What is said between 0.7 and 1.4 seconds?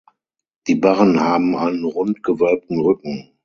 Barren